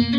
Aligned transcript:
Velkommen 0.00 0.16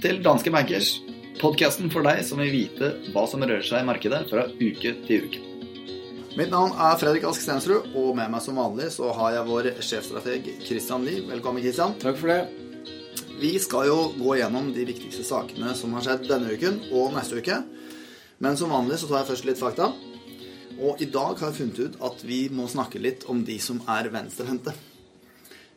til 0.00 0.24
Danske 0.24 0.48
Bankers, 0.48 0.96
podkasten 1.42 1.92
for 1.92 2.00
deg 2.08 2.24
som 2.24 2.40
vil 2.40 2.48
vite 2.54 2.88
hva 3.12 3.28
som 3.28 3.44
rører 3.44 3.60
seg 3.66 3.82
i 3.82 3.88
markedet 3.90 4.22
fra 4.30 4.46
uke 4.48 4.94
til 5.04 5.26
uke. 5.26 5.40
Mitt 6.38 6.48
navn 6.48 6.72
er 6.72 6.96
Fredrik 6.96 7.28
Ask 7.28 7.44
Stensrud, 7.44 7.92
og 7.92 8.16
med 8.16 8.32
meg 8.32 8.40
som 8.40 8.56
vanlig 8.56 8.88
så 8.94 9.12
har 9.18 9.36
jeg 9.36 9.48
vår 9.50 9.68
sjefstrateg 9.84 10.48
Christian 10.64 11.04
Lie. 11.04 11.20
Velkommen, 11.28 11.60
Christian. 11.60 11.92
Takk 12.00 12.16
for 12.22 12.32
det. 12.32 12.48
Vi 13.42 13.58
skal 13.60 13.90
jo 13.90 13.98
gå 14.16 14.40
gjennom 14.40 14.72
de 14.72 14.88
viktigste 14.88 15.20
sakene 15.28 15.76
som 15.76 15.92
har 15.98 16.04
skjedd 16.08 16.24
denne 16.30 16.48
uken 16.56 16.80
og 16.88 17.12
neste 17.18 17.36
uke. 17.44 17.60
Men 18.40 18.56
som 18.56 18.72
vanlig 18.72 18.96
så 19.02 19.06
tar 19.10 19.20
jeg 19.20 19.30
først 19.34 19.48
litt 19.50 19.60
fakta. 19.60 19.92
Og 20.82 21.02
i 21.02 21.06
dag 21.06 21.36
har 21.38 21.50
jeg 21.50 21.58
funnet 21.60 21.80
ut 21.82 21.98
at 22.08 22.22
vi 22.26 22.40
må 22.50 22.66
snakke 22.70 23.00
litt 23.02 23.26
om 23.30 23.44
de 23.46 23.58
som 23.62 23.78
er 23.90 24.08
venstrehendte. 24.10 24.74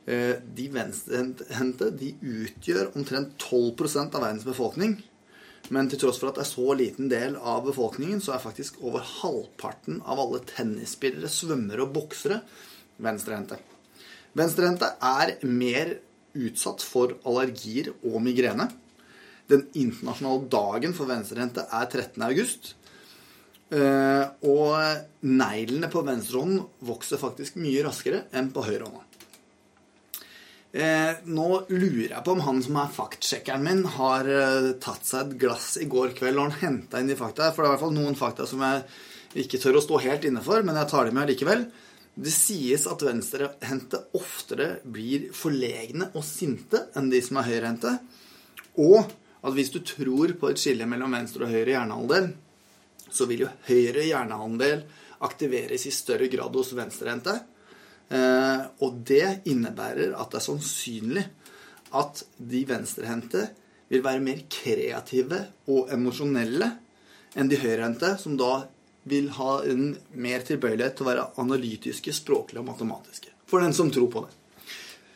Eh, 0.06 0.38
de 0.58 0.66
venstrehendte 0.74 1.92
de 1.98 2.14
utgjør 2.22 2.96
omtrent 2.98 3.36
12% 3.42 4.18
av 4.18 4.26
verdens 4.26 4.48
befolkning. 4.48 4.96
Men 5.74 5.90
til 5.90 6.02
tross 6.02 6.20
for 6.22 6.30
at 6.30 6.38
det 6.38 6.46
er 6.46 6.52
så 6.52 6.74
liten 6.78 7.10
del 7.10 7.38
av 7.38 7.64
befolkningen, 7.66 8.22
så 8.22 8.36
er 8.36 8.44
faktisk 8.44 8.82
over 8.86 9.06
halvparten 9.06 10.02
av 10.06 10.22
alle 10.22 10.42
tennisspillere, 10.46 11.30
svømmere 11.32 11.86
og 11.86 11.94
boksere 11.96 12.42
venstrehendte. 13.02 13.58
Venstrehendte 14.38 14.92
er 15.06 15.36
mer 15.48 15.96
utsatt 16.36 16.84
for 16.86 17.16
allergier 17.26 17.94
og 18.04 18.20
migrene. 18.26 18.68
Den 19.50 19.68
internasjonale 19.78 20.50
dagen 20.52 20.98
for 20.98 21.10
venstrehendte 21.10 21.66
er 21.70 21.90
13. 21.90 22.26
Eh, 23.74 24.26
og 24.46 25.26
neglene 25.26 25.90
på 25.90 26.04
venstrehånden 26.06 26.62
vokser 26.86 27.22
faktisk 27.22 27.58
mye 27.58 27.82
raskere 27.88 28.26
enn 28.36 28.52
på 28.54 28.66
høyrehånda. 28.68 29.02
Uh, 30.76 31.22
nå 31.32 31.62
lurer 31.72 32.10
jeg 32.10 32.24
på 32.26 32.34
om 32.36 32.42
han 32.44 32.58
som 32.60 32.76
er 32.82 32.90
faktsjekkeren 32.92 33.62
min, 33.64 33.86
har 33.96 34.28
uh, 34.28 34.74
tatt 34.84 35.08
seg 35.08 35.22
et 35.22 35.38
glass 35.40 35.70
i 35.80 35.86
går 35.88 36.12
kveld 36.18 36.36
og 36.36 36.50
han 36.50 36.58
henta 36.60 37.00
inn 37.00 37.08
de 37.08 37.16
fakta. 37.16 37.54
For 37.56 37.64
det 37.64 37.70
er 37.70 37.70
i 37.70 37.74
hvert 37.78 37.84
fall 37.86 37.96
noen 37.96 38.18
fakta 38.20 38.48
som 38.50 38.64
jeg 38.66 39.46
ikke 39.46 39.62
tør 39.64 39.80
å 39.80 39.84
stå 39.86 40.02
helt 40.04 40.28
inne 40.28 40.44
for, 40.44 40.60
men 40.68 40.76
jeg 40.82 40.90
tar 40.92 41.08
dem 41.08 41.16
med 41.16 41.32
likevel. 41.32 41.64
Det 42.16 42.32
sies 42.32 42.84
at 42.92 43.08
venstrehendte 43.08 44.04
oftere 44.20 44.68
blir 44.84 45.30
forlegne 45.36 46.10
og 46.12 46.28
sinte 46.28 46.90
enn 46.96 47.08
de 47.12 47.24
som 47.24 47.40
er 47.40 47.48
høyrehendte. 47.54 47.96
Og 48.84 49.00
at 49.46 49.56
hvis 49.56 49.72
du 49.72 49.80
tror 49.80 50.36
på 50.40 50.52
et 50.52 50.60
skille 50.60 50.88
mellom 50.92 51.16
venstre 51.16 51.48
og 51.48 51.56
høyre 51.56 51.72
hjernehalvdel, 51.72 52.34
så 53.16 53.28
vil 53.30 53.46
jo 53.46 53.52
høyre 53.70 54.06
hjernehandel 54.06 54.86
aktiveres 55.26 55.88
i 55.88 55.94
større 55.96 56.28
grad 56.32 56.56
hos 56.56 56.74
venstrehendte. 56.76 57.40
Eh, 58.10 58.62
og 58.84 59.02
det 59.08 59.48
innebærer 59.50 60.14
at 60.14 60.34
det 60.34 60.42
er 60.42 60.48
sannsynlig 60.50 61.26
at 61.96 62.26
de 62.38 62.62
venstrehendte 62.68 63.48
vil 63.90 64.04
være 64.06 64.24
mer 64.24 64.44
kreative 64.52 65.42
og 65.72 65.92
emosjonelle 65.94 66.70
enn 67.36 67.50
de 67.52 67.60
høyrehendte, 67.60 68.16
som 68.22 68.38
da 68.40 68.66
vil 69.06 69.30
ha 69.38 69.60
en 69.70 69.92
mer 70.18 70.46
tilbøyelighet 70.46 70.98
til 70.98 71.06
å 71.06 71.10
være 71.12 71.28
analytiske, 71.42 72.14
språklige 72.16 72.64
og 72.64 72.70
matematiske. 72.72 73.34
For 73.46 73.62
den 73.62 73.76
som 73.78 73.92
tror 73.94 74.10
på 74.12 74.24
det. 74.26 74.34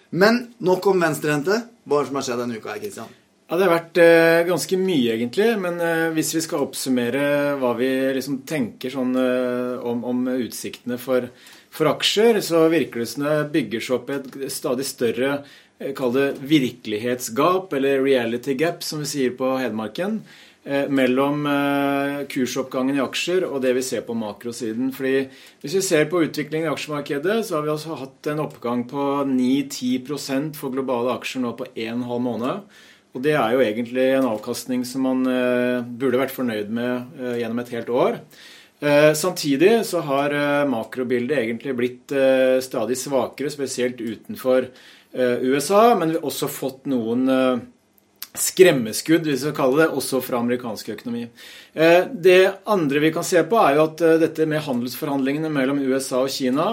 Men 0.09 0.43
nok 0.65 0.91
om 0.91 1.01
venstrehendte. 1.01 1.63
Hva 1.89 2.03
som 2.05 2.17
har 2.19 2.25
skjedd 2.25 2.43
denne 2.43 2.59
uka 2.61 2.77
Kristian? 2.77 3.09
Ja, 3.49 3.57
Det 3.57 3.65
har 3.65 3.71
vært 3.73 3.97
eh, 3.97 4.43
ganske 4.45 4.77
mye, 4.77 5.15
egentlig. 5.15 5.47
Men 5.57 5.79
eh, 5.81 6.09
hvis 6.13 6.35
vi 6.35 6.43
skal 6.45 6.67
oppsummere 6.67 7.55
hva 7.57 7.71
vi 7.79 7.87
liksom 8.13 8.43
tenker 8.49 8.93
sånn, 8.93 9.15
eh, 9.17 9.87
om, 9.89 10.03
om, 10.05 10.27
utsiktene 10.35 10.99
for, 11.01 11.25
for, 11.73 11.89
aksjer, 11.89 12.37
så 12.45 12.67
virker 12.69 13.01
det 13.01 13.07
som 13.09 13.25
det 13.25 13.39
bygger 13.55 13.81
seg 13.81 13.95
opp 13.97 14.11
et 14.13 14.37
stadig 14.53 14.85
større 14.85 15.31
eh, 15.79 15.95
Kall 15.97 16.13
det 16.13 16.27
virkelighetsgap, 16.45 17.73
eller 17.73 18.03
reality 18.05 18.53
gap, 18.59 18.85
som 18.85 19.01
vi 19.01 19.09
sier 19.09 19.33
på 19.39 19.55
Hedmarken. 19.57 20.19
Eh, 20.69 20.85
mellom 20.93 21.47
eh, 21.49 22.19
kursoppgangen 22.29 22.99
i 22.99 23.01
aksjer 23.01 23.47
og 23.47 23.61
det 23.63 23.71
vi 23.79 23.83
ser 23.87 24.05
på 24.05 24.13
makrosiden. 24.13 24.91
Fordi 24.93 25.23
Hvis 25.63 25.79
vi 25.79 25.81
ser 25.87 26.05
på 26.11 26.21
utviklingen 26.21 26.69
i 26.69 26.73
aksjemarkedet, 26.75 27.39
så 27.47 27.57
har 27.57 27.65
vi 27.65 27.73
altså 27.73 27.97
hatt 27.97 28.29
en 28.29 28.43
oppgang 28.45 28.85
på 28.91 29.07
9-10% 29.25 30.53
for 30.59 30.69
globale 30.75 31.17
aksjer 31.17 31.47
nå 31.47 31.55
på 31.57 31.71
1 31.73 32.05
halv 32.05 32.21
måned. 32.27 32.69
Og 33.19 33.25
det 33.25 33.33
er 33.35 33.51
jo 33.51 33.59
egentlig 33.59 34.03
en 34.15 34.29
avkastning 34.29 34.85
som 34.87 35.03
man 35.03 35.25
eh, 35.27 35.81
burde 35.83 36.21
vært 36.21 36.31
fornøyd 36.31 36.69
med 36.71 37.19
eh, 37.19 37.41
gjennom 37.41 37.59
et 37.59 37.71
helt 37.75 37.89
år. 37.91 38.13
Eh, 38.79 39.09
samtidig 39.11 39.73
så 39.89 39.99
har 40.07 40.31
makrobildet 40.71 41.41
egentlig 41.41 41.73
blitt 41.75 42.13
stadig 42.63 42.95
svakere, 42.95 43.51
spesielt 43.51 43.99
utenfor 43.99 44.69
USA, 45.11 45.97
men 45.97 46.13
vi 46.13 46.19
har 46.19 46.29
også 46.29 46.47
fått 46.53 46.87
noen 46.87 47.25
skremmeskudd, 48.37 49.25
hvis 49.25 49.39
vi 49.39 49.47
skal 49.47 49.55
kalle 49.57 49.81
det, 49.81 49.87
også 49.97 50.19
fra 50.21 50.37
amerikansk 50.43 50.91
økonomi. 50.93 51.23
Eh, 51.73 52.03
det 52.13 52.61
andre 52.69 53.01
vi 53.01 53.11
kan 53.13 53.25
se 53.25 53.41
på, 53.49 53.57
er 53.57 53.77
jo 53.77 53.85
at 53.87 54.03
eh, 54.05 54.19
dette 54.21 54.45
med 54.49 54.61
handelsforhandlingene 54.67 55.49
mellom 55.53 55.81
USA 55.81 56.21
og 56.21 56.29
Kina 56.33 56.67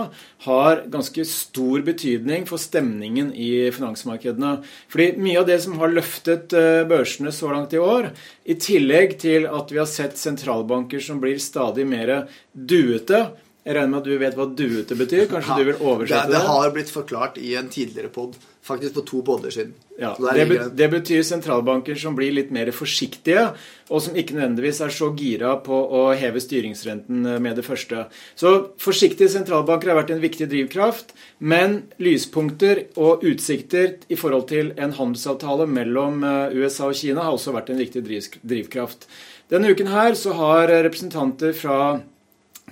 har 0.45 0.83
ganske 0.93 1.25
stor 1.29 1.85
betydning 1.87 2.45
for 2.49 2.61
stemningen 2.61 3.33
i 3.33 3.71
finansmarkedene. 3.73 4.59
Fordi 4.93 5.09
mye 5.17 5.41
av 5.41 5.49
det 5.49 5.59
som 5.65 5.79
har 5.81 5.95
løftet 5.97 6.53
eh, 6.57 6.83
børsene 6.89 7.33
så 7.33 7.49
langt 7.55 7.73
i 7.73 7.81
år, 7.81 8.11
i 8.45 8.59
tillegg 8.61 9.17
til 9.25 9.49
at 9.49 9.73
vi 9.73 9.81
har 9.81 9.91
sett 9.91 10.21
sentralbanker 10.21 11.01
som 11.03 11.23
blir 11.25 11.41
stadig 11.43 11.89
mer 11.89 12.19
duete, 12.53 13.25
jeg 13.67 13.75
regner 13.75 13.91
med 13.91 13.99
at 13.99 14.07
du 14.07 14.19
vet 14.21 14.37
hva 14.39 14.45
duete 14.47 14.95
betyr? 14.95 15.25
Kanskje 15.27 15.55
ja, 15.57 15.59
du 15.59 15.69
vil 15.73 15.81
oversette 15.83 16.31
det? 16.31 16.37
Det 16.37 16.43
har 16.47 16.69
blitt 16.75 16.93
forklart 16.95 17.41
i 17.43 17.57
en 17.59 17.67
tidligere 17.73 18.13
pod. 18.15 18.37
Faktisk 18.67 18.95
for 18.95 19.07
to 19.07 19.23
podder 19.27 19.51
siden. 19.55 19.73
Ja, 19.99 20.13
det, 20.19 20.47
det, 20.79 20.87
betyr 20.91 21.25
sentralbanker 21.27 21.99
som 21.99 22.15
blir 22.19 22.31
litt 22.35 22.53
mer 22.55 22.71
forsiktige, 22.75 23.49
og 23.91 24.03
som 24.03 24.19
ikke 24.19 24.37
nødvendigvis 24.37 24.81
er 24.87 24.95
så 24.95 25.11
gira 25.19 25.57
på 25.67 25.79
å 25.99 26.05
heve 26.19 26.43
styringsrenten 26.43 27.27
eh, 27.27 27.43
med 27.43 27.59
det 27.59 27.67
første. 27.67 28.07
Så 28.39 28.55
forsiktige 28.83 29.31
sentralbanker 29.35 29.91
har 29.91 30.01
vært 30.03 30.15
en 30.15 30.23
viktig 30.23 30.51
drivkraft, 30.51 31.15
men 31.39 31.81
lyspunkter 32.03 32.87
og 32.95 33.27
utsikter 33.27 33.97
i 34.07 34.19
forhold 34.19 34.51
til 34.51 34.75
en 34.79 34.95
handelsavtale 34.95 35.67
mellom 35.71 36.23
eh, 36.27 36.59
USA 36.59 36.91
og 36.91 36.99
Kina 36.99 37.27
har 37.27 37.39
også 37.39 37.55
vært 37.57 37.75
en 37.75 37.83
viktig 37.83 38.07
drivkraft. 38.43 39.09
Denne 39.51 39.75
uken 39.75 39.91
her 39.91 40.15
så 40.19 40.35
har 40.39 40.71
representanter 40.71 41.55
fra 41.55 41.81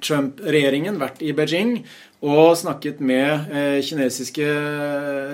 Trump-regjeringen 0.05 1.01
vært 1.01 1.23
i 1.25 1.33
Beijing 1.37 1.79
og 2.25 2.55
snakket 2.57 3.03
med 3.05 3.51
eh, 3.53 3.81
kinesiske 3.85 4.47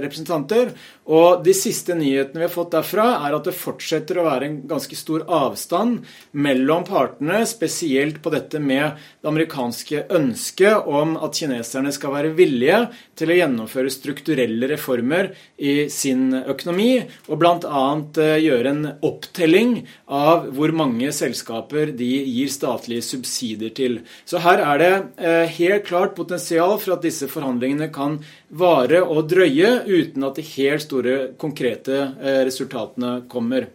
representanter. 0.02 0.72
Og 1.10 1.42
de 1.42 1.54
siste 1.56 1.94
nyhetene 1.98 2.42
vi 2.42 2.46
har 2.46 2.52
fått 2.52 2.74
derfra, 2.74 3.06
er 3.26 3.34
at 3.34 3.46
det 3.46 3.54
fortsetter 3.56 4.18
å 4.20 4.26
være 4.26 4.46
en 4.46 4.58
ganske 4.70 4.96
stor 4.98 5.24
avstand 5.26 6.04
mellom 6.30 6.84
partene, 6.86 7.42
spesielt 7.50 8.20
på 8.22 8.32
dette 8.34 8.60
med 8.62 8.98
det 9.20 9.30
amerikanske 9.30 10.04
ønsket 10.18 10.90
om 10.90 11.16
at 11.18 11.38
kineserne 11.38 11.90
skal 11.94 12.14
være 12.14 12.34
villige 12.38 12.82
til 13.18 13.32
å 13.32 13.38
gjennomføre 13.38 13.92
strukturelle 13.92 14.70
reformer 14.70 15.32
i 15.58 15.88
sin 15.92 16.30
økonomi, 16.40 17.02
og 17.30 17.42
bl.a. 17.42 17.86
Eh, 18.20 18.36
gjøre 18.46 18.74
en 18.74 18.82
opptelling 19.06 19.76
av 20.10 20.50
hvor 20.56 20.74
mange 20.74 21.10
selskaper 21.14 21.94
de 21.96 22.10
gir 22.26 22.50
statlige 22.50 23.06
subsidier 23.06 23.74
til. 23.76 24.00
Så 24.26 24.42
her 24.42 24.62
er 24.64 24.82
det 24.82 24.92
eh, 25.22 25.58
helt 25.58 25.86
klart 25.88 26.16
potensial 26.18 26.79
for 26.82 26.96
at 26.96 27.04
disse 27.06 27.28
forhandlingene 27.30 27.90
kan 27.94 28.18
vare 28.50 29.02
og 29.04 29.28
drøye 29.30 29.72
uten 29.88 30.26
at 30.26 30.40
de 30.40 30.46
helt 30.54 30.86
store 30.86 31.18
konkrete 31.40 32.00
eh, 32.18 32.40
resultatene 32.48 33.20
kommer. 33.30 33.70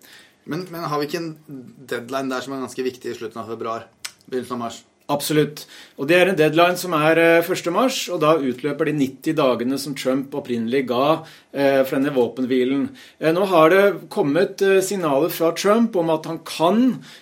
Men, 0.45 0.67
men 0.69 0.89
har 0.89 1.01
vi 1.01 1.07
ikke 1.09 1.21
en 1.21 1.31
deadline 1.89 2.29
der 2.29 2.43
som 2.45 2.53
er 2.53 2.65
ganske 2.65 2.85
viktig 2.85 3.13
i 3.13 3.17
slutten 3.17 3.41
av 3.41 3.49
februar? 3.49 3.87
Begynnelsen 4.25 4.57
av 4.57 4.61
mars? 4.67 4.83
Absolutt. 5.05 5.67
Og 6.01 6.07
Det 6.09 6.17
er 6.17 6.31
en 6.31 6.37
deadline 6.37 6.79
som 6.81 6.93
er 6.97 7.19
1.3, 7.45 7.69
eh, 7.69 7.97
og 8.13 8.21
da 8.23 8.31
utløper 8.41 8.89
de 8.89 8.95
90 8.97 9.37
dagene 9.37 9.77
som 9.81 9.93
Trump 9.93 10.33
opprinnelig 10.33 10.87
ga 10.89 11.21
for 11.55 11.95
denne 11.95 12.11
våpenhvilen. 12.11 12.81
Nå 13.31 13.43
har 13.47 13.69
det 13.71 13.83
kommet 14.11 14.59
signaler 14.83 15.31
fra 15.31 15.53
Trump 15.55 15.95
om 15.95 16.09
at 16.11 16.27
han 16.27 16.41
kan 16.43 16.81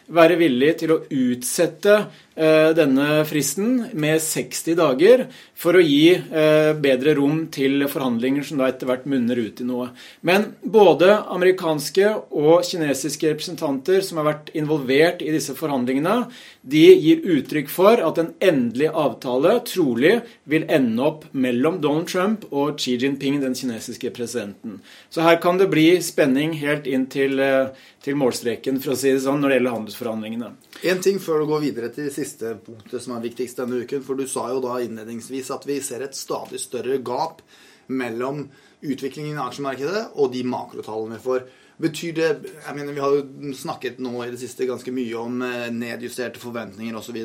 være 0.09 0.39
villig 0.39 0.71
til 0.79 0.95
å 0.95 1.01
utsette 1.05 1.99
Eh, 2.35 2.71
denne 2.73 3.21
fristen 3.29 3.91
med 3.93 4.17
60 4.17 4.73
dager 4.79 5.21
for 5.53 5.77
å 5.77 5.81
gi 5.85 6.15
eh, 6.17 6.71
bedre 6.81 7.13
rom 7.19 7.43
til 7.53 7.83
forhandlinger 7.85 8.47
som 8.47 8.57
da 8.57 8.71
etter 8.71 8.89
hvert 8.89 9.05
munner 9.05 9.37
ut 9.37 9.61
i 9.61 9.67
noe. 9.67 9.91
Men 10.25 10.47
både 10.65 11.11
amerikanske 11.35 12.09
og 12.33 12.65
kinesiske 12.65 13.35
representanter 13.35 14.01
som 14.01 14.17
har 14.17 14.31
vært 14.31 14.49
involvert 14.57 15.21
i 15.21 15.29
disse 15.35 15.53
forhandlingene, 15.59 16.23
de 16.65 16.87
gir 17.03 17.21
uttrykk 17.35 17.69
for 17.69 18.01
at 18.01 18.17
en 18.17 18.33
endelig 18.41 18.89
avtale 18.89 19.59
trolig 19.69 20.15
vil 20.49 20.65
ende 20.65 21.05
opp 21.05 21.29
mellom 21.37 21.77
Donald 21.85 22.09
Trump 22.09 22.49
og 22.49 22.81
Xi 22.81 22.97
Jinping, 22.97 23.43
den 23.45 23.53
kinesiske 23.53 24.09
presidenten. 24.09 24.22
Så 24.27 25.21
her 25.25 25.39
kan 25.41 25.57
det 25.57 25.69
bli 25.71 25.87
spenning 26.03 26.53
helt 26.61 26.87
inn 26.87 27.05
til, 27.11 27.39
eh, 27.39 27.73
til 28.03 28.17
målstreken, 28.19 28.79
for 28.83 28.93
å 28.93 28.97
si 28.97 29.11
det 29.11 29.23
sånn, 29.25 29.41
når 29.41 29.49
det 29.49 29.57
gjelder 29.59 29.77
handelsforhandlingene. 29.77 30.51
En 30.83 31.01
ting 31.01 31.19
før 31.19 31.43
du 31.43 31.51
går 31.51 31.61
videre 31.61 31.89
til 31.93 32.11
siste 32.11 32.55
punktet 32.65 33.01
som 33.01 33.15
er 33.17 33.25
viktigst 33.27 33.57
denne 33.57 33.83
uken. 33.83 34.03
For 34.03 34.15
du 34.15 34.25
sa 34.27 34.49
jo 34.49 34.61
da 34.63 34.79
innledningsvis 34.83 35.51
at 35.55 35.65
vi 35.65 35.79
ser 35.79 36.03
et 36.03 36.15
stadig 36.17 36.59
større 36.59 36.99
gap 37.03 37.41
mellom 37.87 38.49
utviklingen 38.83 39.37
i 39.37 39.43
aksjemarkedet 39.43 40.09
og 40.15 40.31
de 40.33 40.43
makrotallene 40.47 41.19
vi 41.19 41.25
får. 41.27 41.45
Betyr 41.83 42.13
det 42.13 42.27
jeg 42.43 42.75
mener 42.77 42.93
Vi 42.93 43.01
har 43.01 43.15
jo 43.15 43.53
snakket 43.57 43.99
nå 44.03 44.13
i 44.23 44.31
det 44.31 44.39
siste 44.41 44.67
ganske 44.69 44.91
mye 44.93 45.15
om 45.17 45.41
eh, 45.41 45.71
nedjusterte 45.73 46.41
forventninger 46.41 46.95
osv. 46.95 47.17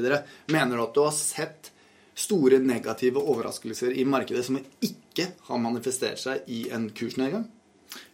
Mener 0.48 0.76
du 0.76 0.82
at 0.82 0.94
du 0.94 1.02
har 1.04 1.14
sett 1.14 1.72
store 2.18 2.58
negative 2.58 3.20
overraskelser 3.22 3.94
i 3.94 4.06
markedet 4.08 4.44
som 4.46 4.58
ikke 4.58 5.07
har 5.26 5.62
manifestert 5.62 6.20
seg 6.22 6.46
i 6.46 6.66
en 6.74 6.88
kursnedgang? 6.94 7.48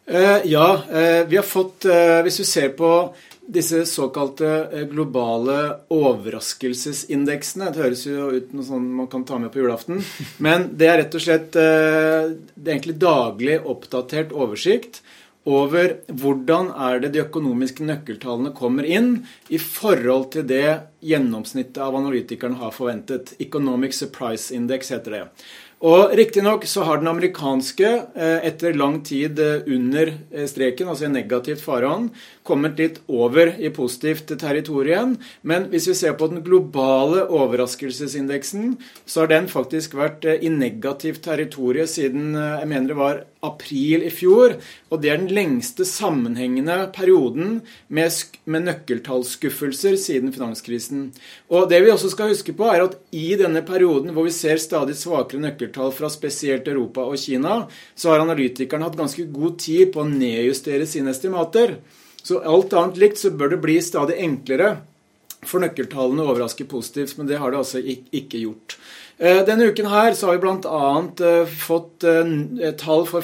Eh, 0.06 0.38
ja, 0.44 0.82
eh, 0.90 1.26
vi 1.26 1.36
har 1.36 1.46
fått 1.48 1.84
eh, 1.84 2.20
Hvis 2.22 2.36
du 2.36 2.44
ser 2.44 2.74
på 2.76 2.90
disse 3.44 3.82
såkalte 3.88 4.86
globale 4.88 5.56
overraskelsesindeksene 5.92 7.70
Det 7.72 7.80
høres 7.80 8.04
jo 8.08 8.28
ut 8.32 8.50
som 8.52 8.56
noe 8.56 8.68
sånn 8.68 8.86
man 9.00 9.08
kan 9.12 9.24
ta 9.28 9.36
med 9.40 9.52
på 9.52 9.60
julaften. 9.60 10.00
Men 10.44 10.70
det 10.76 10.88
er 10.88 11.02
rett 11.02 11.16
og 11.16 11.24
slett 11.24 11.50
det 11.52 11.64
er 11.64 12.72
egentlig 12.72 12.96
daglig 13.00 13.58
oppdatert 13.60 14.32
oversikt 14.32 15.02
over 15.44 15.98
hvordan 16.08 16.70
er 16.86 17.02
det 17.02 17.10
de 17.14 17.20
økonomiske 17.20 17.84
nøkkeltallene 17.84 18.54
kommer 18.56 18.88
inn 18.88 19.10
i 19.52 19.60
forhold 19.60 20.30
til 20.32 20.46
det 20.48 20.96
gjennomsnittet 21.04 21.82
av 21.84 21.98
analytikerne 21.98 22.56
har 22.62 22.72
forventet. 22.72 23.34
Economic 23.44 23.92
Surprise 23.96 24.54
Index 24.56 24.88
heter 24.94 25.18
det. 25.18 25.24
Og 25.84 26.14
Riktignok 26.16 26.64
så 26.64 26.86
har 26.88 27.00
den 27.02 27.10
amerikanske, 27.10 27.88
eh, 28.16 28.46
etter 28.48 28.72
lang 28.72 29.02
tid 29.04 29.38
eh, 29.38 29.66
under 29.68 30.14
eh, 30.32 30.46
streken, 30.48 30.88
altså 30.88 31.04
i 31.04 31.12
negativt 31.12 31.60
farvann, 31.60 32.06
kommet 32.44 32.78
litt 32.80 33.00
over 33.08 33.54
i 33.56 33.70
positivt 33.72 34.28
territorium. 34.40 35.16
Men 35.42 35.68
hvis 35.72 35.88
vi 35.90 35.96
ser 35.98 36.16
på 36.20 36.28
den 36.30 36.44
globale 36.44 37.24
overraskelsesindeksen, 37.24 38.74
så 39.08 39.24
har 39.24 39.32
den 39.32 39.48
faktisk 39.52 39.96
vært 39.98 40.26
i 40.34 40.52
negativt 40.52 41.22
territorium 41.24 41.88
siden 41.88 42.34
jeg 42.36 42.68
mener 42.68 42.90
det 42.92 42.98
var 42.98 43.22
april 43.44 44.04
i 44.04 44.12
fjor. 44.12 44.58
Og 44.92 45.00
det 45.02 45.10
er 45.12 45.22
den 45.22 45.32
lengste 45.36 45.86
sammenhengende 45.88 46.76
perioden 46.94 47.58
med, 47.88 48.20
med 48.44 48.68
nøkkeltallsskuffelser 48.68 49.96
siden 50.00 50.32
finanskrisen. 50.34 51.08
Og 51.48 51.68
det 51.72 51.80
vi 51.84 51.92
også 51.94 52.12
skal 52.12 52.32
huske 52.32 52.56
på, 52.56 52.68
er 52.70 52.86
at 52.86 52.98
i 53.16 53.34
denne 53.40 53.64
perioden 53.66 54.12
hvor 54.14 54.28
vi 54.28 54.36
ser 54.36 54.60
stadig 54.62 54.96
svakere 55.00 55.42
nøkkeltall 55.44 55.92
fra 55.96 56.12
spesielt 56.12 56.68
Europa 56.68 57.08
og 57.08 57.20
Kina, 57.20 57.64
så 57.96 58.12
har 58.12 58.24
analytikerne 58.24 58.88
hatt 58.88 59.00
ganske 59.00 59.28
god 59.32 59.60
tid 59.64 59.92
på 59.94 60.04
å 60.04 60.08
nedjustere 60.08 60.88
sine 60.88 61.14
estimater. 61.14 61.78
Så 62.24 62.40
alt 62.40 62.72
annet 62.72 63.00
likt 63.00 63.20
så 63.20 63.30
bør 63.36 63.52
det 63.52 63.60
bli 63.64 63.76
stadig 63.84 64.16
enklere 64.24 64.78
for 65.44 65.60
nøkkeltallene 65.60 66.24
å 66.24 66.32
overraske 66.32 66.64
positivt, 66.68 67.18
men 67.18 67.28
det 67.28 67.36
har 67.40 67.52
det 67.52 67.60
altså 67.60 67.82
ikke 67.84 68.40
gjort. 68.40 68.78
Eh, 69.18 69.44
denne 69.46 69.68
uken 69.70 69.86
her 69.86 70.14
så 70.18 70.26
har 70.26 70.38
vi 70.38 70.42
bl.a. 70.42 70.86
Eh, 71.22 71.46
fått 71.46 72.02
eh, 72.02 72.72
tall 72.80 73.04
for 73.06 73.22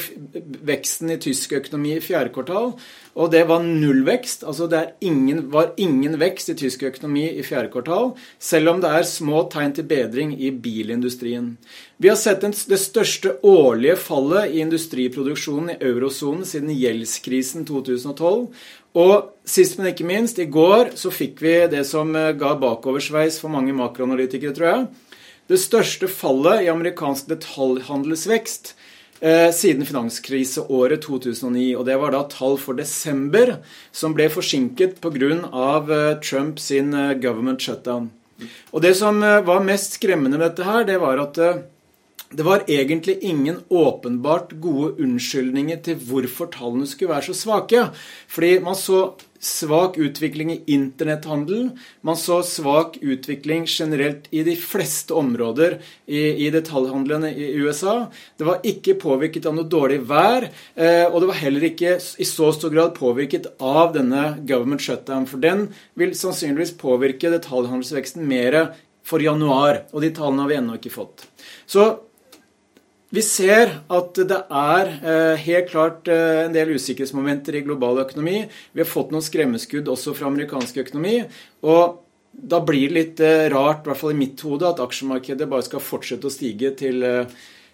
veksten 0.69 1.11
i 1.11 1.19
tysk 1.19 1.57
økonomi 1.59 1.97
i 1.97 2.05
fjerde 2.05 2.31
kvartal. 2.37 2.77
Og 3.19 3.33
det 3.33 3.43
var 3.49 3.65
nullvekst. 3.67 4.45
Altså 4.47 4.69
det 4.71 4.85
ingen, 5.03 5.49
var 5.51 5.73
ingen 5.83 6.15
vekst 6.21 6.53
i 6.53 6.57
tysk 6.61 6.85
økonomi 6.87 7.27
i 7.33 7.43
fjerde 7.43 7.73
kvartal, 7.75 8.13
selv 8.39 8.71
om 8.71 8.85
det 8.85 8.95
er 9.01 9.09
små 9.09 9.43
tegn 9.51 9.75
til 9.75 9.89
bedring 9.91 10.37
i 10.39 10.53
bilindustrien. 10.55 11.57
Vi 11.99 12.09
har 12.09 12.17
sett 12.21 12.47
det 12.47 12.79
største 12.79 13.41
årlige 13.43 13.99
fallet 13.99 14.55
i 14.55 14.63
industriproduksjonen 14.63 15.75
i 15.75 15.81
eurosonen 15.91 16.47
siden 16.47 16.71
gjeldskrisen 16.71 17.67
2012. 17.67 18.47
Og 18.95 19.15
sist, 19.43 19.77
men 19.79 19.91
ikke 19.91 20.07
minst, 20.07 20.39
i 20.39 20.47
går 20.47 20.95
så 20.99 21.11
fikk 21.11 21.43
vi 21.43 21.59
det 21.71 21.83
som 21.87 22.15
ga 22.15 22.57
bakoversveis 22.63 23.43
for 23.43 23.51
mange 23.51 23.75
makroanalytikere, 23.75 24.55
tror 24.55 24.71
jeg 24.71 24.91
det 25.51 25.59
største 25.59 26.07
fallet 26.07 26.63
i 26.65 26.71
amerikansk 26.71 27.27
detaljhandelsvekst 27.33 28.75
eh, 29.21 29.49
siden 29.55 29.87
finanskriseåret 29.89 31.03
2009. 31.03 31.75
Og 31.77 31.87
det 31.89 31.97
var 31.99 32.15
da 32.15 32.23
tall 32.31 32.55
for 32.61 32.79
desember, 32.79 33.57
som 33.91 34.15
ble 34.15 34.29
forsinket 34.31 35.01
pga. 35.03 35.33
Eh, 35.35 36.15
Trump 36.23 36.63
sin 36.63 36.95
eh, 36.95 37.17
government 37.19 37.63
shutdown. 37.63 38.11
Og 38.71 38.85
det 38.87 38.95
som 39.01 39.23
eh, 39.23 39.43
var 39.43 39.67
mest 39.67 39.99
skremmende 39.99 40.39
med 40.39 40.53
dette 40.53 40.69
her, 40.69 40.87
det 40.87 41.01
var 41.03 41.19
at 41.27 41.43
det 42.31 42.43
var 42.47 42.63
egentlig 42.71 43.19
ingen 43.27 43.57
åpenbart 43.69 44.53
gode 44.63 45.03
unnskyldninger 45.03 45.81
til 45.83 45.97
hvorfor 46.07 46.47
tallene 46.55 46.87
skulle 46.87 47.11
være 47.11 47.27
så 47.33 47.35
svake. 47.35 47.81
Fordi 48.31 48.51
man 48.63 48.77
så 48.79 49.01
svak 49.41 49.97
utvikling 49.99 50.53
i 50.53 50.61
internetthandelen. 50.71 51.73
Man 52.07 52.19
så 52.21 52.39
svak 52.47 53.01
utvikling 53.03 53.65
generelt 53.67 54.29
i 54.31 54.45
de 54.47 54.55
fleste 54.55 55.17
områder 55.17 55.81
i, 56.07 56.47
i 56.47 56.51
detaljhandlene 56.55 57.33
i 57.35 57.49
USA. 57.65 58.05
Det 58.39 58.47
var 58.47 58.63
ikke 58.69 58.95
påvirket 59.01 59.49
av 59.51 59.57
noe 59.57 59.67
dårlig 59.67 59.99
vær, 60.07 60.47
eh, 60.77 61.07
og 61.09 61.17
det 61.23 61.31
var 61.33 61.41
heller 61.41 61.67
ikke 61.67 61.97
i 61.99 62.29
så 62.29 62.53
stor 62.55 62.71
grad 62.71 62.93
påvirket 62.99 63.49
av 63.59 63.97
denne 63.97 64.37
government 64.45 64.85
shutdown. 64.85 65.27
For 65.27 65.43
den 65.43 65.67
vil 65.99 66.15
sannsynligvis 66.15 66.77
påvirke 66.79 67.33
detaljhandelsveksten 67.35 68.23
mer 68.29 68.61
for 69.03 69.25
januar, 69.25 69.83
og 69.91 70.05
de 70.05 70.13
tallene 70.15 70.45
har 70.45 70.53
vi 70.53 70.61
ennå 70.61 70.79
ikke 70.79 70.95
fått. 70.95 71.27
Så 71.67 71.89
vi 73.11 73.23
ser 73.27 73.73
at 73.91 74.19
det 74.31 74.39
er 74.55 74.91
eh, 75.03 75.41
helt 75.43 75.71
klart 75.73 76.09
eh, 76.11 76.45
en 76.45 76.55
del 76.55 76.77
usikkerhetsmomenter 76.77 77.59
i 77.59 77.65
global 77.67 77.99
økonomi. 78.05 78.45
Vi 78.47 78.83
har 78.85 78.87
fått 78.89 79.11
noen 79.11 79.25
skremmeskudd 79.27 79.91
også 79.91 80.15
fra 80.15 80.29
amerikansk 80.31 80.79
økonomi. 80.85 81.17
Og 81.67 81.99
da 82.31 82.61
blir 82.63 82.87
det 82.87 82.97
litt 82.97 83.23
eh, 83.27 83.49
rart, 83.51 83.83
i 83.83 83.91
hvert 83.91 83.99
fall 83.99 84.15
i 84.15 84.21
mitt 84.21 84.45
hode, 84.47 84.71
at 84.71 84.83
aksjemarkedet 84.85 85.51
bare 85.51 85.67
skal 85.67 85.83
fortsette 85.83 86.31
å 86.31 86.35
stige 86.35 86.71
til, 86.79 87.03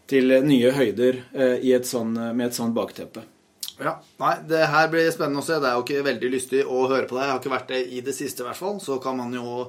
til 0.09 0.39
nye 0.47 0.73
høyder 0.73 1.21
et 1.37 1.89
sånt, 1.89 2.17
med 2.33 2.49
et 2.49 2.57
sånt 2.57 2.77
bakteppe. 2.77 3.27
Ja, 3.77 3.99
nei, 4.23 4.39
Det 4.49 4.63
her 4.73 4.89
blir 4.89 5.11
spennende 5.13 5.45
å 5.45 5.45
se. 5.45 5.61
Det 5.61 5.69
er 5.69 5.77
jo 5.77 5.85
ikke 5.85 6.07
veldig 6.07 6.33
lystig 6.33 6.65
å 6.65 6.87
høre 6.89 7.05
på 7.05 7.19
deg. 7.19 7.27
Jeg 7.27 7.35
har 7.35 7.45
ikke 7.45 7.57
vært 7.59 7.75
det 7.75 7.83
i 7.93 8.01
det 8.09 8.17
siste, 8.17 8.41
i 8.41 8.49
hvert 8.49 8.63
fall. 8.63 8.81
Så 8.81 8.97
kan 9.05 9.21
man 9.21 9.37
jo 9.37 9.69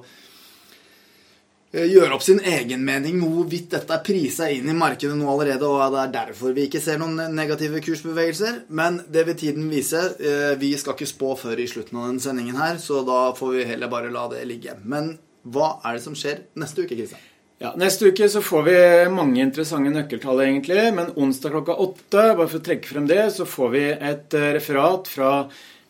gjøre 1.72 2.16
opp 2.16 2.24
sin 2.24 2.40
egen 2.40 2.80
mening 2.84 3.18
hvorvidt 3.20 3.74
dette 3.74 3.92
er 3.92 4.04
prisa 4.04 4.48
inn 4.48 4.70
i 4.70 4.76
markedet 4.76 5.16
nå 5.18 5.28
allerede, 5.28 5.68
og 5.68 5.92
det 5.92 6.00
er 6.00 6.14
derfor 6.14 6.54
vi 6.56 6.64
ikke 6.68 6.80
ser 6.80 7.00
noen 7.00 7.20
negative 7.36 7.82
kursbevegelser. 7.84 8.62
Men 8.72 9.02
det 9.12 9.26
vil 9.28 9.38
tiden 9.42 9.68
vise. 9.72 10.00
Eh, 10.16 10.54
vi 10.60 10.72
skal 10.80 10.96
ikke 10.96 11.10
spå 11.10 11.34
før 11.40 11.60
i 11.60 11.68
slutten 11.68 12.00
av 12.00 12.08
denne 12.08 12.24
sendingen 12.24 12.56
her, 12.60 12.80
så 12.80 13.02
da 13.06 13.34
får 13.36 13.56
vi 13.58 13.66
heller 13.72 13.92
bare 13.92 14.12
la 14.14 14.28
det 14.32 14.46
ligge. 14.48 14.78
Men 14.84 15.16
hva 15.48 15.74
er 15.84 15.98
det 15.98 16.06
som 16.06 16.16
skjer 16.16 16.46
neste 16.58 16.86
uke, 16.86 16.96
Kristian? 16.96 17.24
Ja, 17.58 17.72
Neste 17.74 18.12
uke 18.12 18.28
så 18.30 18.38
får 18.38 18.62
vi 18.68 18.74
mange 19.10 19.42
interessante 19.42 19.90
nøkkeltall, 19.90 20.44
egentlig. 20.44 20.82
Men 20.94 21.10
onsdag 21.18 21.56
klokka 21.56 21.74
åtte, 21.82 22.22
bare 22.38 22.46
for 22.46 22.60
å 22.60 22.64
trekke 22.68 22.86
frem 22.86 23.08
det, 23.10 23.24
så 23.34 23.46
får 23.48 23.72
vi 23.74 23.82
et 23.92 24.36
eh, 24.38 24.52
referat 24.56 25.10
fra 25.10 25.32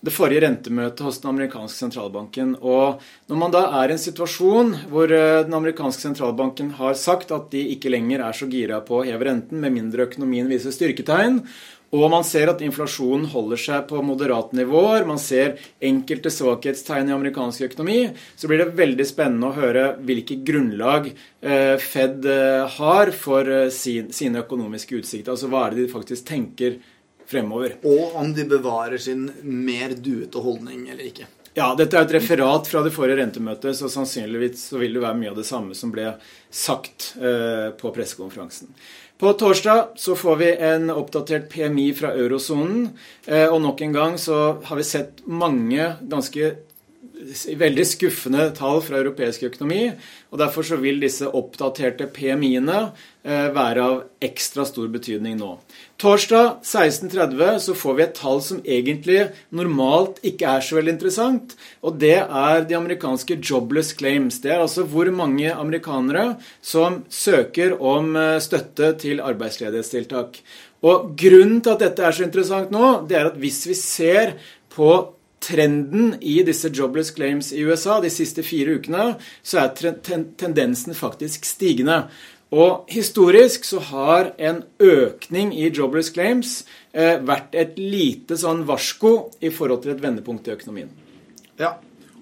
det 0.04 0.14
forrige 0.14 0.44
rentemøtet 0.44 1.02
hos 1.02 1.18
den 1.22 1.32
amerikanske 1.32 1.82
sentralbanken. 1.82 2.54
Og 2.62 3.02
når 3.30 3.40
man 3.40 3.54
da 3.54 3.64
er 3.80 3.90
i 3.90 3.96
en 3.96 4.02
situasjon 4.02 4.74
hvor 4.92 5.10
eh, 5.10 5.40
den 5.46 5.56
amerikanske 5.58 6.04
sentralbanken 6.06 6.70
har 6.78 6.94
sagt 6.98 7.34
at 7.34 7.50
de 7.54 7.64
ikke 7.74 7.90
lenger 7.90 8.22
er 8.22 8.36
så 8.36 8.46
gira 8.50 8.78
på 8.84 9.00
å 9.00 9.08
heve 9.08 9.26
renten 9.26 9.58
med 9.62 9.74
mindre 9.74 10.06
økonomien 10.06 10.48
viser 10.50 10.74
styrketegn, 10.74 11.42
og 11.88 12.10
man 12.12 12.24
ser 12.26 12.50
at 12.52 12.60
inflasjonen 12.60 13.30
holder 13.32 13.60
seg 13.62 13.86
på 13.88 14.02
moderate 14.04 14.52
nivåer, 14.58 15.06
man 15.08 15.18
ser 15.18 15.54
enkelte 15.80 16.28
svakhetstegn 16.30 17.08
i 17.08 17.14
amerikansk 17.16 17.64
økonomi, 17.70 18.10
så 18.36 18.50
blir 18.50 18.60
det 18.60 18.76
veldig 18.76 19.06
spennende 19.08 19.48
å 19.48 19.56
høre 19.56 19.86
hvilke 20.04 20.36
grunnlag 20.44 21.08
eh, 21.08 21.80
Fed 21.80 22.28
eh, 22.28 22.68
har 22.76 23.14
for 23.16 23.50
sine 23.72 24.44
økonomiske 24.44 25.00
utsikter. 25.00 25.32
Altså 25.32 25.48
hva 25.48 25.64
er 25.64 25.74
det 25.74 25.86
de 25.86 25.94
faktisk 25.94 26.28
tenker 26.28 26.76
fremover. 27.28 27.78
Og 27.86 28.16
om 28.18 28.32
de 28.34 28.46
bevarer 28.48 28.98
sin 29.02 29.28
mer 29.42 29.94
duete 29.96 30.40
holdning 30.42 30.86
eller 30.88 31.10
ikke. 31.10 31.28
Ja, 31.58 31.72
dette 31.74 31.96
er 31.98 32.06
et 32.06 32.14
referat 32.14 32.68
fra 32.70 32.84
det 32.84 32.92
forrige 32.94 33.18
rentemøtet, 33.18 33.74
så 33.74 33.88
sannsynligvis 33.90 34.68
så 34.70 34.78
vil 34.78 34.94
det 34.94 35.02
være 35.02 35.18
mye 35.18 35.32
av 35.32 35.40
det 35.40 35.46
samme 35.48 35.74
som 35.74 35.90
ble 35.90 36.12
sagt 36.54 37.14
eh, 37.18 37.70
på 37.74 37.90
pressekonferansen. 37.94 38.70
På 39.18 39.32
torsdag 39.34 39.96
så 39.98 40.14
får 40.14 40.36
vi 40.38 40.52
en 40.68 40.92
oppdatert 40.94 41.48
PMI 41.50 41.88
fra 41.98 42.12
eurosonen. 42.14 42.92
Eh, 43.26 43.48
og 43.48 43.58
nok 43.64 43.82
en 43.82 43.96
gang 43.96 44.18
så 44.22 44.60
har 44.68 44.78
vi 44.78 44.86
sett 44.86 45.24
mange 45.26 45.96
ganske 46.00 46.52
veldig 47.58 47.84
skuffende 47.86 48.48
tall 48.56 48.80
fra 48.84 48.98
europeisk 49.00 49.44
økonomi. 49.48 49.90
og 50.30 50.38
Derfor 50.38 50.66
så 50.66 50.78
vil 50.78 51.00
disse 51.02 51.26
oppdaterte 51.26 52.06
PMI-ene 52.14 52.92
eh, 53.24 53.48
være 53.54 53.82
av 53.82 53.96
ekstra 54.22 54.64
stor 54.68 54.88
betydning 54.92 55.38
nå. 55.40 55.56
Torsdag 55.98 56.62
16.30 56.62 57.58
så 57.64 57.74
får 57.74 57.98
vi 57.98 58.04
et 58.04 58.14
tall 58.18 58.42
som 58.44 58.62
egentlig 58.62 59.26
normalt 59.50 60.22
ikke 60.22 60.54
er 60.58 60.64
så 60.64 60.78
veldig 60.78 60.94
interessant. 60.94 61.56
og 61.82 61.98
Det 61.98 62.16
er 62.22 62.64
de 62.68 62.78
amerikanske 62.78 63.40
jobless 63.42 63.92
claims. 63.98 64.40
Det 64.40 64.54
er 64.54 64.62
altså 64.62 64.86
hvor 64.86 65.10
mange 65.10 65.50
amerikanere 65.52 66.36
som 66.62 67.02
søker 67.10 67.76
om 67.82 68.14
eh, 68.16 68.38
støtte 68.44 68.94
til 69.02 69.20
arbeidsledighetstiltak. 69.20 70.42
Og 70.86 71.14
Grunnen 71.18 71.58
til 71.60 71.74
at 71.74 71.82
dette 71.82 72.04
er 72.06 72.14
så 72.14 72.22
interessant 72.22 72.70
nå, 72.70 73.00
det 73.10 73.18
er 73.18 73.32
at 73.32 73.38
hvis 73.42 73.64
vi 73.66 73.74
ser 73.74 74.36
på 74.70 75.17
trenden 75.44 76.14
i 76.20 76.40
disse 76.46 76.70
jobless 76.74 77.10
claims 77.14 77.52
i 77.52 77.62
USA 77.64 78.00
de 78.00 78.10
siste 78.12 78.42
fire 78.46 78.78
ukene, 78.78 79.14
så 79.42 79.64
er 79.64 79.94
tendensen 80.38 80.96
faktisk 80.96 81.46
stigende. 81.48 82.04
Og 82.54 82.88
historisk 82.88 83.66
så 83.68 83.82
har 83.90 84.30
en 84.40 84.62
økning 84.80 85.52
i 85.52 85.68
jobless 85.68 86.08
claims 86.14 86.62
eh, 86.92 87.18
vært 87.20 87.52
et 87.52 87.76
lite 87.76 88.38
sånn 88.40 88.64
varsko 88.68 89.12
i 89.44 89.52
forhold 89.52 89.84
til 89.84 89.92
et 89.92 90.00
vendepunkt 90.00 90.48
i 90.48 90.54
økonomien. 90.56 90.88
Ja, 91.60 91.74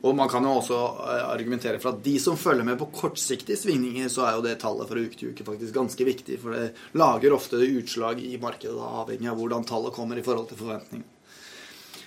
og 0.03 0.17
man 0.19 0.31
kan 0.31 0.45
jo 0.47 0.57
også 0.59 0.81
eh, 1.07 1.23
argumentere 1.31 1.79
for 1.83 1.95
at 1.95 2.03
de 2.03 2.17
som 2.23 2.39
følger 2.39 2.67
med 2.67 2.79
på 2.81 2.91
kortsiktige 2.95 3.59
svingninger, 3.61 4.11
så 4.11 4.27
er 4.27 4.37
jo 4.37 4.45
det 4.49 4.59
tallet 4.63 4.91
fra 4.91 5.03
uke 5.03 5.19
til 5.19 5.31
uke 5.31 5.47
faktisk 5.47 5.79
ganske 5.79 6.09
viktig, 6.11 6.41
for 6.43 6.59
det 6.59 6.99
lager 6.99 7.37
ofte 7.37 7.63
utslag 7.63 8.23
i 8.27 8.35
markedet, 8.43 8.75
avhengig 8.77 9.31
av 9.31 9.39
hvordan 9.39 9.69
tallet 9.69 9.95
kommer 9.95 10.19
i 10.19 10.27
forhold 10.27 10.51
til 10.51 10.61
forventningene. 10.65 11.16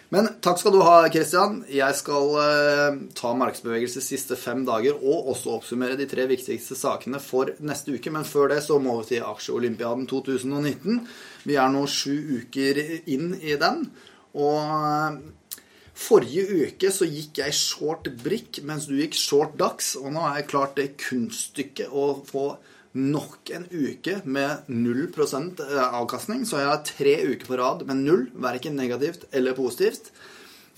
Men 0.09 0.25
takk 0.41 0.57
skal 0.57 0.73
du 0.73 0.79
ha, 0.81 1.03
Christian. 1.13 1.59
Jeg 1.69 1.93
skal 1.99 2.31
uh, 2.33 2.95
ta 3.13 3.33
markedsbevegelse 3.37 4.01
siste 4.01 4.37
fem 4.41 4.63
dager 4.65 4.97
og 4.97 5.29
også 5.35 5.53
oppsummere 5.59 5.99
de 5.99 6.07
tre 6.09 6.25
viktigste 6.31 6.77
sakene 6.77 7.21
for 7.21 7.51
neste 7.61 7.93
uke. 7.93 8.09
Men 8.13 8.25
før 8.25 8.49
det 8.55 8.63
så 8.65 8.79
må 8.81 8.97
vi 8.99 9.11
til 9.11 9.27
Aksjeolympiaden 9.29 10.07
2019. 10.09 11.03
Vi 11.45 11.59
er 11.61 11.69
nå 11.69 11.83
sju 11.85 12.41
uker 12.41 12.81
inn 13.05 13.35
i 13.37 13.53
den. 13.61 13.85
Og 14.33 14.57
uh, 14.57 15.61
forrige 15.93 16.65
uke 16.65 16.89
så 16.95 17.05
gikk 17.05 17.43
jeg 17.43 17.59
short 17.59 18.09
brikk, 18.23 18.63
mens 18.65 18.89
du 18.89 18.97
gikk 18.97 19.13
short 19.13 19.53
dags. 19.61 19.93
Og 19.99 20.09
nå 20.15 20.25
er 20.25 20.41
jeg 20.41 20.49
klart 20.55 20.77
det 20.81 20.95
kunststykket 21.05 21.93
å 21.93 22.15
få 22.25 22.49
nok 22.97 23.49
en 23.53 23.65
uke 23.69 24.19
med 24.25 24.65
0 24.67 25.07
eh, 25.07 25.93
avkastning. 25.93 26.45
Så 26.45 26.59
jeg 26.59 26.69
har 26.69 26.83
tre 26.85 27.15
uker 27.29 27.45
på 27.47 27.57
rad 27.59 27.85
med 27.87 28.03
null, 28.05 28.27
verken 28.33 28.75
negativt 28.75 29.25
eller 29.31 29.57
positivt. 29.57 30.11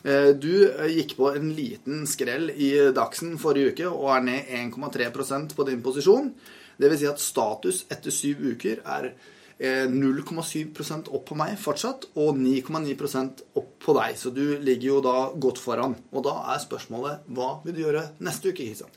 Eh, 0.03 0.31
du 0.35 0.71
eh, 0.71 0.91
gikk 0.97 1.15
på 1.17 1.31
en 1.35 1.51
liten 1.55 2.07
skrell 2.07 2.49
i 2.51 2.73
Dagsen 2.95 3.37
forrige 3.39 3.71
uke 3.75 3.91
og 3.91 4.09
er 4.15 4.25
ned 4.27 4.55
1,3% 4.73 5.55
på 5.55 5.67
din 5.69 5.83
posisjon. 5.83 6.33
Dvs. 6.81 6.99
Si 6.99 7.11
at 7.11 7.21
status 7.21 7.85
etter 7.91 8.13
syv 8.13 8.41
uker 8.53 8.81
er 8.83 9.13
0,7% 9.61 11.11
opp 11.13 11.25
på 11.29 11.37
meg 11.37 11.53
fortsatt, 11.61 12.07
og 12.17 12.37
9,9% 12.39 13.43
opp 13.59 13.71
på 13.81 13.95
deg. 13.97 14.17
Så 14.17 14.33
du 14.33 14.57
ligger 14.61 14.87
jo 14.87 14.99
da 15.05 15.15
godt 15.37 15.61
foran. 15.61 15.95
Og 16.11 16.25
da 16.25 16.37
er 16.53 16.63
spørsmålet 16.63 17.27
hva 17.29 17.53
vil 17.65 17.77
du 17.77 17.83
gjøre 17.83 18.07
neste 18.25 18.49
uke, 18.51 18.65
Kristian? 18.65 18.89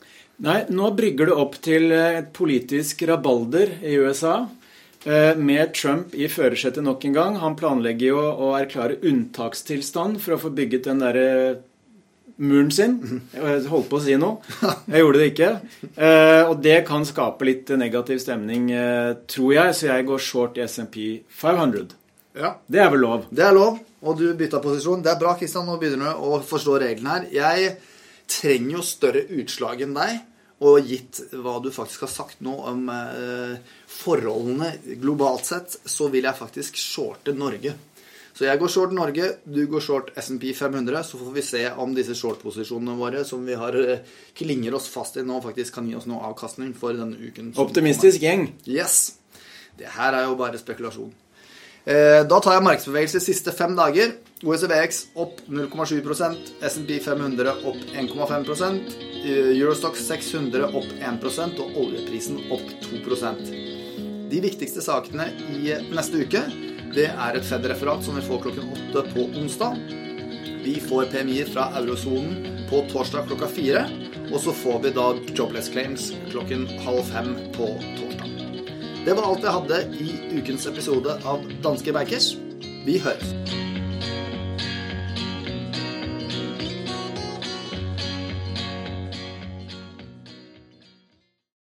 Nei, 0.45 0.63
nå 0.73 0.89
brygger 0.97 1.29
det 1.29 1.39
opp 1.45 1.59
til 1.63 1.93
et 1.95 2.33
politisk 2.35 3.05
rabalder 3.07 3.77
i 3.85 3.95
USA. 4.01 4.41
Eh, 5.05 5.37
med 5.37 5.73
Trump 5.77 6.15
i 6.17 6.25
førersetet 6.31 6.83
nok 6.83 7.05
en 7.05 7.13
gang. 7.13 7.35
Han 7.37 7.55
planlegger 7.59 8.09
jo 8.09 8.21
å 8.25 8.51
erklære 8.57 8.97
unntakstilstand 9.05 10.17
for 10.23 10.33
å 10.33 10.41
få 10.41 10.49
bygget 10.57 10.89
den 10.89 11.03
derre 11.03 11.29
muren 12.37 12.71
sin. 12.73 12.97
Jeg 13.33 13.65
holdt 13.71 13.89
på 13.91 13.99
å 13.99 14.03
si 14.03 14.15
noe. 14.19 14.39
Jeg 14.91 15.03
gjorde 15.03 15.21
det 15.21 15.29
ikke. 15.31 15.51
Eh, 15.95 16.41
og 16.49 16.59
det 16.63 16.79
kan 16.87 17.05
skape 17.07 17.47
litt 17.47 17.71
negativ 17.79 18.19
stemning, 18.23 18.69
eh, 18.75 19.13
tror 19.31 19.53
jeg, 19.55 19.75
så 19.77 19.91
jeg 19.91 20.07
går 20.09 20.23
short 20.23 20.59
i 20.59 20.65
SMP 20.67 21.05
500. 21.31 21.95
Ja. 22.35 22.57
Det 22.67 22.81
er 22.83 22.91
vel 22.91 23.05
lov? 23.05 23.27
Det 23.31 23.45
er 23.47 23.55
lov. 23.55 23.79
Og 24.05 24.19
du 24.19 24.27
bytta 24.37 24.59
posisjon. 24.63 25.03
Det 25.03 25.13
er 25.13 25.19
bra, 25.21 25.35
Kristian. 25.39 25.65
Nå 25.67 25.79
begynner 25.81 26.11
du 26.11 26.27
å 26.27 26.39
forstå 26.43 26.79
reglene 26.83 27.13
her. 27.15 27.27
Jeg 27.33 27.75
trenger 28.29 28.77
jo 28.77 28.85
større 28.85 29.23
utslag 29.39 29.85
enn 29.85 29.95
deg. 29.95 30.23
Og 30.65 30.87
gitt 30.87 31.19
hva 31.35 31.57
du 31.63 31.67
faktisk 31.73 32.05
har 32.05 32.11
sagt 32.11 32.43
nå 32.43 32.53
om 32.69 32.85
eh, 32.91 33.57
forholdene 33.91 34.97
globalt 35.01 35.47
sett, 35.47 35.75
så 35.83 36.07
vil 36.11 36.27
jeg 36.27 36.39
faktisk 36.39 36.79
shorte 36.79 37.35
Norge. 37.35 37.73
Så 38.35 38.43
jeg 38.43 38.59
går 38.59 38.71
short 38.71 38.91
Norge, 38.91 39.29
du 39.47 39.61
går 39.71 39.83
short 39.83 40.09
SMP 40.19 40.49
500. 40.55 41.03
Så 41.07 41.19
får 41.21 41.35
vi 41.37 41.43
se 41.45 41.61
om 41.79 41.93
disse 41.95 42.17
short-posisjonene 42.19 42.97
våre 42.99 43.23
som 43.27 43.45
vi 43.47 43.55
har 43.55 43.77
eh, 43.79 44.01
klinger 44.35 44.75
oss 44.75 44.89
fast 44.91 45.15
i 45.15 45.23
nå, 45.23 45.39
faktisk 45.43 45.77
kan 45.77 45.87
gi 45.87 45.95
oss 45.95 46.07
noe 46.11 46.19
avkastning 46.27 46.73
for 46.75 46.97
denne 46.97 47.15
uken. 47.15 47.53
Optimistisk 47.63 48.25
gjeng. 48.25 48.49
Yes. 48.67 49.15
Det 49.79 49.87
her 49.95 50.17
er 50.19 50.27
jo 50.27 50.35
bare 50.39 50.59
spekulasjon. 50.59 51.13
Eh, 51.85 52.25
da 52.27 52.41
tar 52.43 52.57
jeg 52.57 52.65
markedsbevegelse 52.67 53.23
siste 53.23 53.55
fem 53.55 53.77
dager. 53.77 54.17
OECBX 54.43 54.99
opp 55.23 55.39
0,7% 55.47 56.51
SMP 56.67 56.99
500 56.99 57.55
opp 57.63 57.79
1,5% 57.95 58.97
Eurostox 59.55 60.03
600 60.09 60.67
opp 60.75 60.91
1% 60.99 61.63
og 61.63 61.79
oljeprisen 61.85 62.43
opp 62.53 62.67
2% 62.83 63.47
De 64.29 64.43
viktigste 64.43 64.83
sakene 64.85 65.31
i 65.55 65.71
neste 65.95 66.25
uke 66.27 66.43
det 66.95 67.09
er 67.11 67.35
et 67.35 67.43
Fed-referat 67.43 68.05
som 68.05 68.15
vi 68.15 68.23
får 68.23 68.45
klokken 68.45 68.71
åtte 68.71 69.03
på 69.11 69.27
onsdag. 69.35 69.75
Vi 70.63 70.77
får 70.79 71.09
PMI-er 71.11 71.51
fra 71.51 71.67
eurosonen 71.81 72.63
på 72.69 72.85
torsdag 72.91 73.27
klokka 73.27 73.49
fire. 73.51 73.83
Og 74.31 74.39
så 74.41 74.55
får 74.55 74.79
vi 74.85 74.93
da 74.95 75.09
Jobless 75.35 75.69
Claims 75.73 76.07
klokken 76.31 76.65
halv 76.87 77.03
fem 77.11 77.35
på 77.57 77.67
torsdag. 77.99 78.31
Det 79.05 79.13
var 79.13 79.27
alt 79.27 79.45
jeg 79.45 79.57
hadde 79.59 79.83
i 80.01 80.39
ukens 80.39 80.65
episode 80.71 81.19
av 81.27 81.45
Danske 81.61 81.93
Bankers. 81.93 82.33
Vi 82.87 82.97
høres. 83.03 83.64